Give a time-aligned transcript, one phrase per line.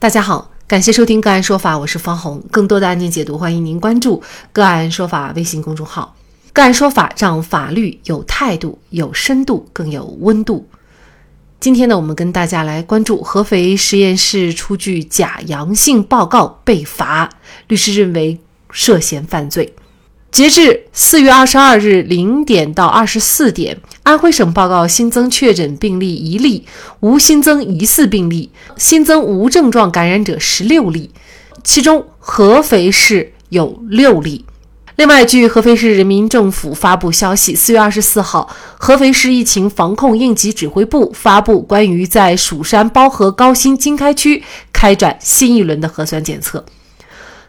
[0.00, 2.40] 大家好，感谢收听个案说法，我是方红。
[2.52, 6.14] 更多的案件解读，欢迎您关注个案说法微信公众号。
[6.52, 10.68] 个案说法让法律有态度、有深度、更有温度。
[11.58, 17.28] 今天呢，我们跟大家来关注合肥实验室出具假阳性报告被罚，
[17.66, 18.38] 律师认为
[18.70, 19.74] 涉嫌犯罪。
[20.30, 23.76] 截至四月二十二日零点到二十四点，
[24.08, 26.64] 安徽省报告新增确诊病例一例，
[27.00, 31.10] 无新增疑似病例，新增无症状感染者十六例，
[31.62, 34.46] 其中合肥市有六例。
[34.96, 46.64] 另外，据合肥市人民政府发布消息，四月二十四号，合肥市疫情防控应急指挥部发布关于在蜀山包河高新经开区开展新一轮的核酸检测。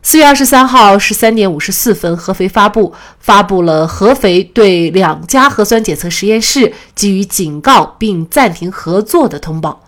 [0.01, 9.83] 四月二十三号十三点五十四分，合肥发布发布了合肥对两家核酸检测实验室给予警告并暂停合作的通报。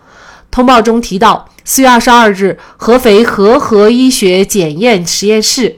[0.50, 5.76] 通报中提到，四月二十二日，合肥和合医学检验实验室。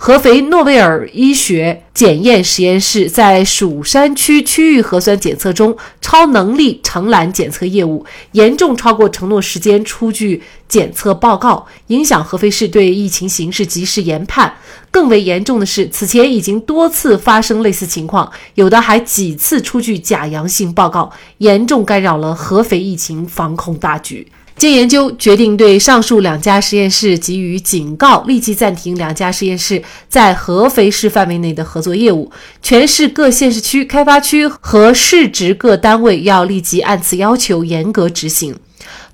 [0.00, 14.54] 合肥诺贝尔医学检验实验室在蜀山区区域核酸检测中超能力承揽检测业务，严重超过承诺时间出具检测报告，影响合肥市对疫情形势及时研判。
[14.92, 24.28] 更为严重的是，此前已经多次发生类似情况，有的还几次出具假阳性报告，严重干扰了合肥疫情防控大局。
[24.58, 32.28] 经研究，决定对上述两家实验室给予警告，立即暂停两家实验室在合肥市范围内的合作业务。
[32.60, 38.52] 全市各县市区、开发区和市直各单位要立即按此要求严格执行。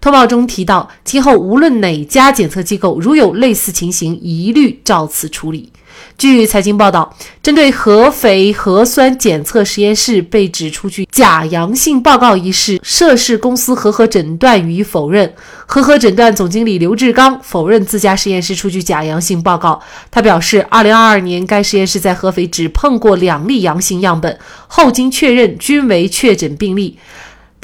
[0.00, 5.70] 通报中提到，今后无论哪家检测机构如有类似情形，一律照此处理。
[6.17, 15.33] 据财经报道，针对合肥核酸检测实验室被指出具假阳性报告一事，涉事公司和合诊断予以否认。
[15.67, 19.81] 和合诊断总经理刘志刚否认自家实验室出具假阳性报告。
[20.11, 26.99] 他表示，2022年该实验室在合肥只碰过两例阳性样本，后经确认均为确诊病例。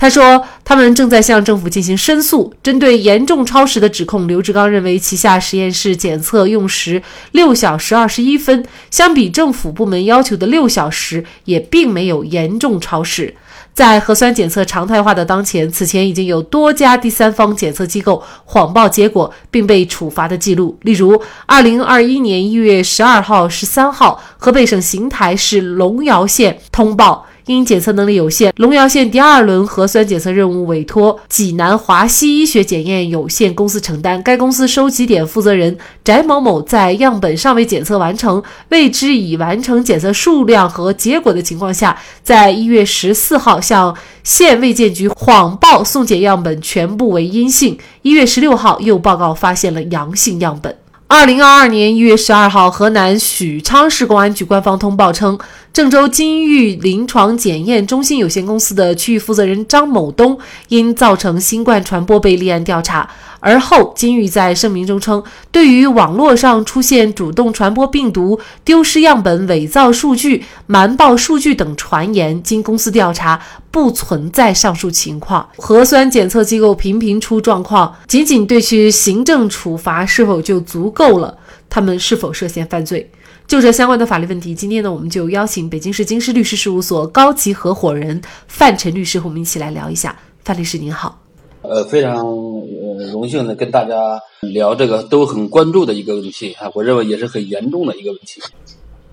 [0.00, 2.54] 他说，他们正在向政府进行申诉。
[2.62, 7.02] 针对严重超时的指控，刘志刚认为，旗下实验室检测用时
[7.32, 13.34] 六小时二十一分，相比政府部门要求的六小时，也并没有严重超时。
[13.74, 20.78] 在核酸检测常态化的当前，此前已经有多家第三方检测机构谎报结果并被处罚的记录。
[20.80, 27.26] 例如，二零二一年一月十二号、十三号，河北省邢台市龙窑县通报。
[27.46, 34.22] 因检测能力有限，龙窑县第二轮核酸检测任务委托济南华西医学检验有限公司承担。
[34.22, 50.76] 该公司收集点负责人翟某某在样本尚未检测完成、未知已完成检测数量和结果的情况下，在一月十四号向县卫健局谎报送检样本全部为阴性，一月十六号又报告发现了阳性样本。
[51.06, 55.36] 二零二二年一月十二号，河南许昌市公安局官方通报称。
[55.72, 60.36] 郑州金域临床检验中心有限公司的区域负责人张某东
[60.68, 63.08] 因造成新冠传播被立案调查。
[63.38, 65.22] 而后，金域在声明中称，
[65.52, 75.48] 对于网络上出现主动传播病毒、丢失样本、伪造数据、瞒报数据等传言，经公司调查，不存在上述情况。
[75.56, 81.38] 核酸检测机构频频出状况，仅仅对其行政处罚是否就足够了？
[81.70, 83.08] 他们是否涉嫌犯罪？
[83.50, 90.16] 就这相关的法律问题，今天呢，我们就邀请北京市京师律师事务所高级合伙人范晨律师和我们一起来聊一下。
[90.44, 91.20] 范律师您好，
[91.62, 98.40] 呃，非常呃荣幸的跟大家聊这个都很关注的一个问题啊，我认为也是很严重的一个问题。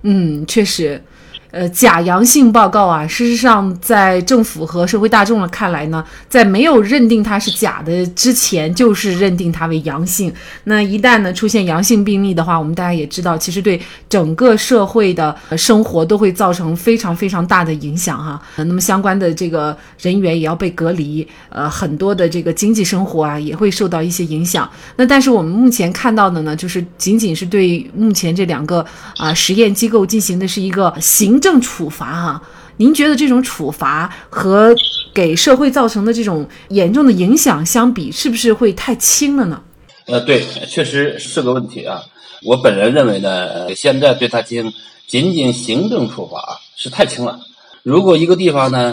[0.03, 1.03] 嗯，确实。
[1.49, 10.31] 呃，假阳性报告啊，事实上，在政府和社会大众的看来呢，在没有认定它是假的之前，就是认定它为阳性。
[10.65, 18.41] 那一旦呢出现阳性病例的话，我们大家也知道，其实对整个社会的生活都会造成非常非常大的影响哈。
[18.57, 24.69] 那么相关的这个人员也要被隔离，呃，很多的这个经济生活啊也会受到一些影响。
[24.97, 28.85] 那但是我们目前看到的呢，就是仅仅是对目前这两个
[29.15, 31.36] 啊实验机构进行的是一个行。
[31.37, 32.41] 行政处罚哈，
[32.77, 34.75] 您觉得这种处罚和
[35.13, 39.61] 给社会造成的这种严重的影响相比，是不是会太轻了呢？
[40.07, 42.01] 呃，对，确实是个问题啊。
[42.43, 44.73] 我本人认为呢，现在对他进行
[45.05, 47.39] 仅仅行政处罚是太轻了。
[47.83, 48.91] 如果一个地方呢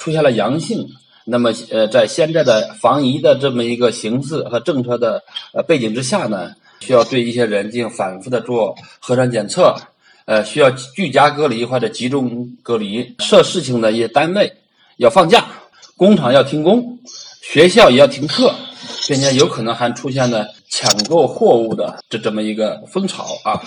[0.00, 0.88] 出现了阳性，
[1.24, 6.50] 那么呃，在现在的防疫的这么一个形势和政策的呃背景之下呢，
[6.80, 9.76] 需要对一些人进行反复的做核酸检测。
[10.26, 14.50] 呃，需要居家隔离或者集中隔离，涉事情的一些单位
[14.96, 15.44] 要放假，
[15.96, 16.98] 工厂要停工，
[17.42, 18.54] 学校也要停课，
[19.06, 23.60] 并且有可能还出现了抢购货物的这这么一个风潮啊，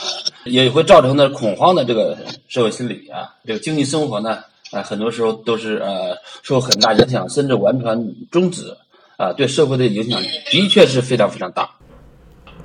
[0.45, 2.17] 也会造成呢恐慌的这个
[2.47, 4.39] 社会心理啊，这个经济生活呢，
[4.71, 8.75] 啊，很多时候都是呃受很大影响，甚至完全终止
[9.15, 10.19] 啊，对社会的影响
[10.49, 11.69] 的确是非常非常大。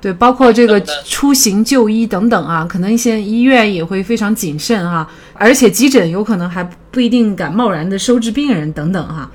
[0.03, 6.61] 对，包括这个出行就医等等啊，可能一些医院也会非常谨慎哈，而且急诊有可能还
[6.91, 9.31] 不一定敢贸然的收治病人等等哈。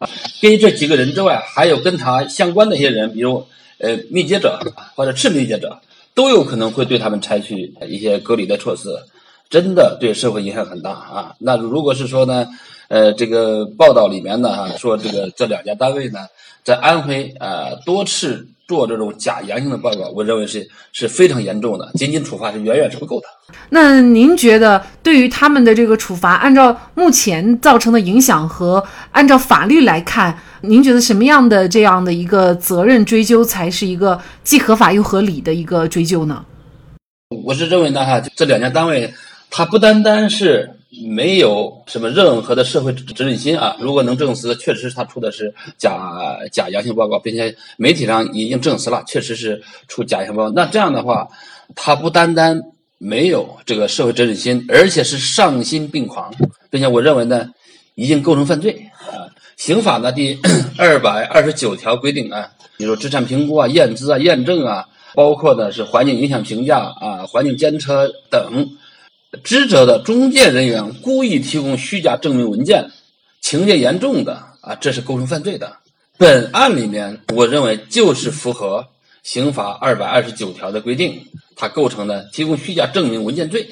[0.00, 0.10] 啊，
[0.40, 3.46] 跟这几个人之外，还有跟他相关的一些人，比如
[3.78, 4.58] 呃密接者
[4.96, 5.78] 或者次密接者，
[6.16, 8.88] 都有可能会对他们采取一些隔离的措施，
[9.48, 11.36] 真的对社会影响很大啊。
[11.38, 12.48] 那如果是说呢，
[12.88, 16.18] 呃，这个报道里面呢啊，说这个这两家单位呢，
[16.64, 18.48] 在安徽啊多次。
[18.72, 23.26] 做这种假阳性的报告，我认为是是非常严重的，仅仅处罚是远远是不够的。
[23.68, 36.42] 那您觉得，对于他们的这个处罚，按照目前造成的影响和按照法律来看，您觉得什么样的这样的一个责任追究才是一个既合法又合理的一个追究呢？
[37.44, 39.12] 我是认为呢，哈，这两家单位，
[39.50, 40.70] 它不单单是。
[41.08, 43.76] 没有什么任何的社会责任心啊！
[43.80, 51.28] 如果能证实确实他出的是假假阳性报告，并且媒体上已经证实了确实是出假阳性报告，那这样的话，
[51.74, 52.60] 他不单单
[52.98, 56.32] 没有这个社会责任心，而且是丧心病狂，
[56.70, 57.48] 并且我认为呢，
[57.94, 58.72] 已经构成犯罪
[59.10, 59.26] 啊！
[59.56, 60.38] 刑法呢第
[60.78, 68.68] 二百二十九条规定啊，比如资产评估啊、验资啊、验证啊，包括呢是环境影响评价啊、环境监测等。
[69.42, 72.90] 职责的中介人员故意提供虚假证明文件，
[73.40, 75.78] 情节严重的啊，这是构成犯罪的。
[76.18, 78.86] 本案里面，我认为就是符合
[79.22, 81.18] 刑法二百二十九条的规定，
[81.56, 83.70] 它构成的提供虚假证明文件罪。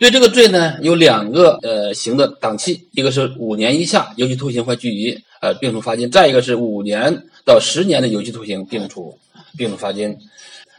[0.00, 9.16] 对这个罪呢，有两个呃刑的档期，一个是五年以下有期徒刑或拘役，呃，并处罚金；再一个是五年到十年的有期徒刑，并处
[9.56, 10.18] 并处罚金。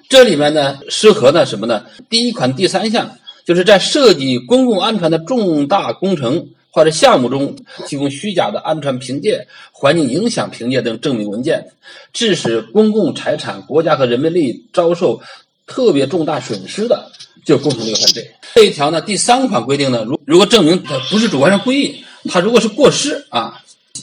[0.09, 1.85] 这里面呢，适合呢什么呢？
[2.09, 3.17] 第一款第三项。
[3.49, 7.55] 就是在涉及公共安全的重大工程或者项目中，
[7.87, 11.65] 提供虚假的安全凭借、环境影响凭借等证明文件，
[12.13, 15.19] 致使公共财产、国家和人民利益遭受
[15.65, 17.11] 特别重大损失的，
[17.43, 18.31] 就构成这个犯罪。
[18.53, 23.59] 这一条呢，第三款规定呢，如如果证明他不是主观上故意，他如果是过失啊，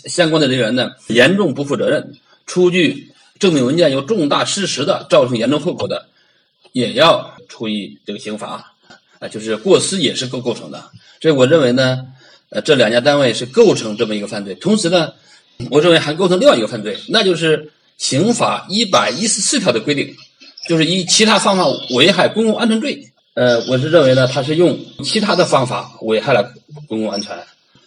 [0.07, 2.15] 相关的人员呢严重不负责任，
[2.47, 6.09] 出具证明文件有重大失实的，造成严重后果的，
[6.73, 8.73] 也要处以这个刑罚。
[9.29, 10.83] 就是过失也是构构成的，
[11.21, 12.05] 所以我认为呢，
[12.51, 14.55] 呃，这两家单位是构成这么一个犯罪。
[14.55, 15.13] 同时呢，
[15.71, 20.15] 我认为还构成另外一个犯罪，那就是刑法一百一十四条的规定，
[20.69, 23.03] 就是以其他方法危害公共安全罪。
[23.35, 26.53] 呃，我是认为呢，他是用其他的方法危害了
[26.89, 27.37] 公共安全，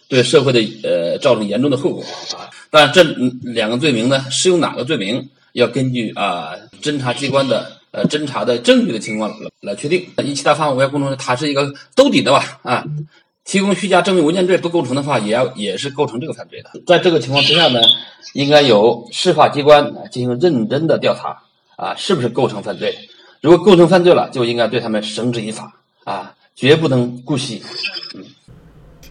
[0.08, 2.04] 对社会的呃造成严重的后果
[2.34, 2.48] 啊。
[2.70, 3.02] 但，这
[3.42, 6.52] 两个罪名呢，适用哪个罪名，要根据啊
[6.82, 7.79] 侦查机关的。
[7.92, 10.06] 呃，侦查的证据的情况来来确定。
[10.24, 12.60] 以其他方法危害公众，它是一个兜底的吧？
[12.62, 12.84] 啊，
[13.44, 16.70] 提供虚假证明文件罪不构成的话，也要也是构成这个犯罪的。
[16.86, 17.80] 在这个情况之下呢，
[18.34, 21.42] 应该由司法机关进行认真的调查
[21.76, 22.94] 啊，是不是构成犯罪？
[23.40, 25.72] 如果构成犯罪了，就应该对他们绳之以法
[26.04, 27.62] 啊，绝不能姑息。
[28.14, 28.24] 嗯，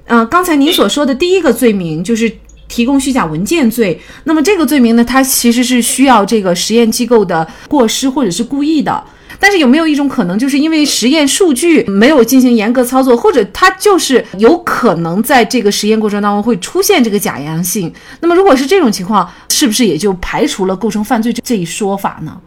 [0.08, 2.32] 啊，刚才您所说的第一个罪名就是。
[2.70, 9.04] 提供虚假文件罪，那么这个罪名呢，它其实是需要这个实验机构的过失或者是故意的。
[9.42, 17.94] 但是有没有一种可能，就是因为实验数据没有进行严格操作，或者它就是有可能在这个实验过程当中会出现这个假阳性？
[18.20, 22.38] 那么如果是这种情况，是不是也就排除了构成犯罪这一说法呢？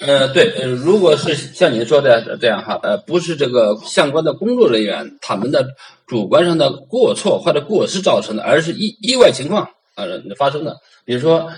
[0.00, 5.64] 呃，对，呃，如果是像您说的这样哈，呃，不是这个相关的工作人员他们的
[6.04, 9.62] 主观上的过错或者过失造成的，而是意意外情况
[9.94, 10.04] 啊
[10.36, 10.76] 发生的。
[11.04, 11.48] 比如说，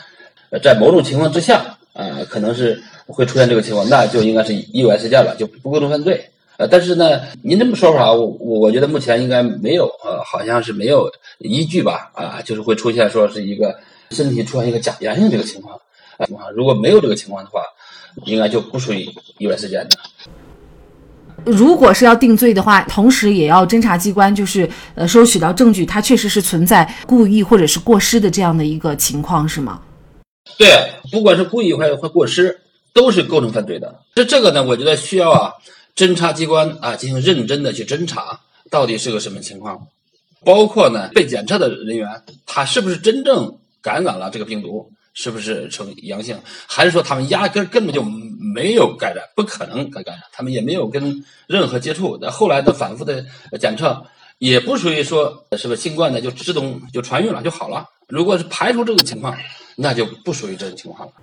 [0.62, 6.22] 在某种情况之下啊，可能是会出现这个情况，那就应该是意外事件了，就不构成犯罪。
[6.58, 12.10] 呃，但是呢，您这么说法，我我觉得目前应该没有，呃，好像是没有依据吧？
[12.14, 13.74] 啊，就是会出现说是一个
[14.10, 15.74] 身体出现一个假阳性这个情况
[16.18, 16.50] 啊。
[16.54, 17.62] 如果没有这个情况的话。
[18.24, 19.08] 应该就不属于
[19.38, 19.98] 意外事件的。
[21.44, 29.80] 如果是要定罪的话，同时也要侦查机关就是呃收取到证据，它确实是存在故意或者是过失的这样的一个情况，是吗？
[30.58, 30.66] 对，
[31.12, 32.58] 不管是故意或或过失，
[32.92, 34.00] 都是构成犯罪的。
[34.14, 35.52] 这这个呢，我觉得需要啊，
[35.94, 39.86] 侦查机关啊进行认真的去侦查，到底是个什么情况，
[40.44, 42.08] 包括呢被检测的人员
[42.46, 44.90] 他是不是真正感染了这个病毒。
[45.18, 48.02] 是不是呈阳性，还是说他们压根根本就
[48.54, 52.18] 没有感染，不可能感染，他们也没有跟任何接触。
[52.20, 53.24] 那后来的反复的
[53.58, 54.04] 检测，
[54.38, 57.86] 也不属于说是不是新冠的就自动就传运了就好了。
[58.08, 59.34] 如果是排除这种情况，
[59.74, 61.14] 那就不属于这种情况了。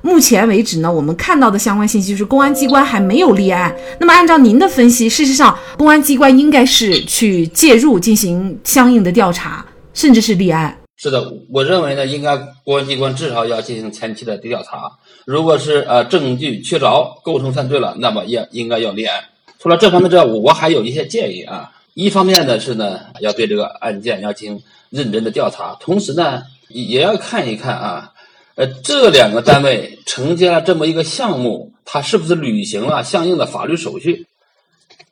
[0.00, 3.76] 目前为止呢，我们看到的相关信息就是公安机关还没有立案。
[4.00, 10.76] 那么按照您的分析，事实上公安机关应该是去介入进行相应的调查，甚至是立案。
[11.02, 14.88] 是的，我认为呢，应该公安机关至少要进行前期的调查。
[15.24, 19.24] 如果是呃证据确凿，构成犯罪了，那么也应该要立案。
[19.58, 21.72] 除了这方面之外，我还有一些建议啊。
[21.94, 28.12] 一方面呢是呢，要对这个案件要进行认真的调查，同时呢也要看一看啊，
[28.54, 34.28] 呃这两个单位承接了这么一个项目，他是不是履行了相应的法律手续？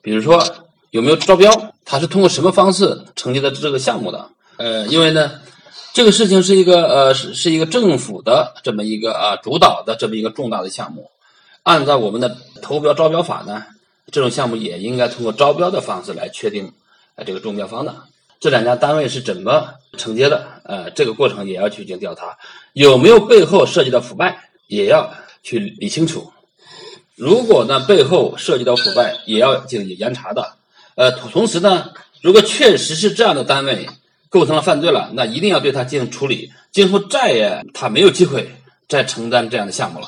[0.01, 0.41] 比如说
[0.91, 1.73] 有没有招标？
[1.83, 4.29] 他是通过什么方式承接的这个项目的？
[4.55, 5.29] 呃，因为呢。
[5.93, 11.11] 这个事情是一个呃是是一个政府的这么一个啊主导的这么一个重大的项目，
[11.63, 13.65] 按照我们的投标招标法呢，
[14.09, 16.71] 这种项目也应该通过招标的方式来确定
[17.15, 17.93] 呃这个中标方的。
[18.39, 19.67] 这两家单位是怎么
[19.97, 20.47] 承接的？
[20.63, 22.37] 呃，这个过程也要去进行调查，
[22.71, 26.31] 有没有背后涉及到腐败，也要去理清楚。
[27.15, 30.53] 如果呢背后涉及到腐败，也要进行严查的。
[30.95, 33.89] 呃，同时呢，如果确实是这样的单位。
[34.31, 38.49] 构成了犯罪了，那一定要对他进行处理，今后再也他没有机会
[38.87, 40.07] 再承担这样的项目了，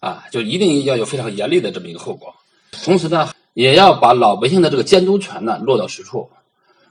[0.00, 2.34] 啊，就一定要有非常严厉的这么一个后果。
[2.82, 6.30] 同时呢，也要把老百姓的这个监督权呢落到实处。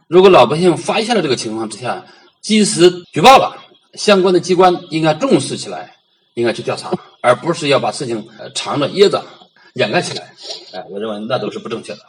[0.08, 2.06] 如果老百姓发现了这个情况之下，
[2.42, 3.58] 及时举报了，
[3.96, 5.96] 相关的机关应该重视起来，
[6.36, 6.92] 应该去调查，
[7.22, 9.26] 而不是要把事情藏着掖着
[9.74, 10.32] 掩盖起来。
[10.74, 12.00] 哎，我认为那都是不正确的。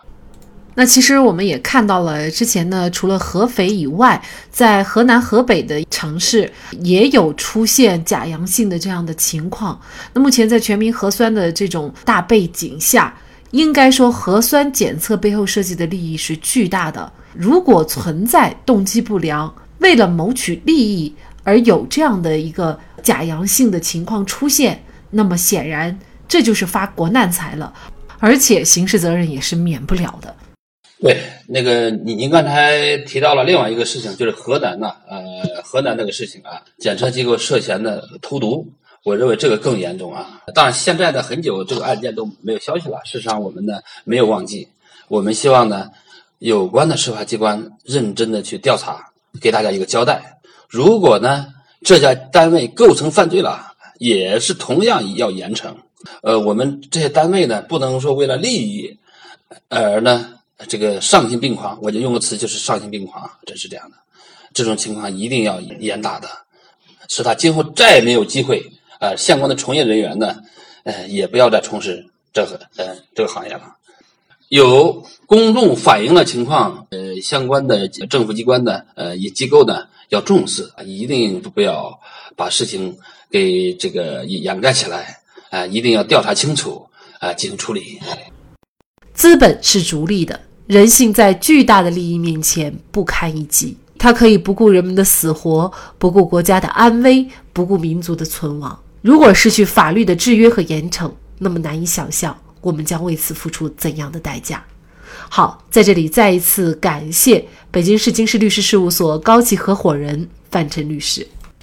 [0.78, 6.48] 那其实我们也看到了，之前呢，除了合肥以外，在河南、河北的城市
[6.82, 9.80] 也有出现假阳性的这样的情况。
[10.12, 13.12] 那目前在全民核酸的这种大背景下，
[13.50, 17.12] 应该说核酸检测背后涉及的利益是巨大的。
[17.32, 27.74] 如果存在动机不良，为了谋取利益而有这样的一个假阳性的情况出现，那么显然这就是发国难财了，
[28.20, 30.32] 而且刑事责任也是免不了的。
[31.00, 38.66] 对，那个你您刚才提到了另外一个事情，就是河南呢，呃，河南那个事情啊，检测机构涉嫌的投毒，
[39.04, 40.40] 我认为这个更严重啊。
[40.52, 42.98] 当然，现在的很久这个案件都没有消息了。
[43.04, 44.66] 事实上，我们呢没有忘记，
[45.06, 45.88] 我们希望呢
[46.40, 50.40] 有关的司法机关认真的去调查，给大家一个交代。
[50.68, 51.46] 如果呢
[51.84, 55.72] 这家单位构成犯罪了，也是同样要严惩。
[56.22, 58.98] 呃，我们这些单位呢不能说为了利益
[59.68, 60.34] 而呢。
[60.66, 63.96] 这个丧心病狂，我就用个词，就是丧心病狂，真是这样的。
[64.52, 66.28] 这种情况一定要严打的，
[67.08, 68.72] 使他今后再也没有机会。
[68.98, 70.38] 呃，相关的从业人员呢，
[70.82, 73.76] 呃，也不要再从事这个呃这个行业了。
[74.48, 82.00] 有公众反映的情况，呃，相关的政府机关的呃也机构呢要重视，一定不要
[82.34, 82.98] 把事情
[83.30, 86.88] 给这个掩盖起来啊，一定要调查清楚
[87.20, 88.00] 啊，进行处理。
[89.12, 90.47] 资本是逐利的。
[90.68, 98.78] 人性在巨大的利益面前不堪一击，它可以不顾人们的死活，不顾国家的安危，不顾民族的存亡。
[99.00, 104.62] 如果失去法律的制约和严惩，那么难以想象我们将为此付出怎样的代价。
[105.30, 111.26] 好，在这里再一次感谢北京市京师律师事务所高级合伙人范晨律师。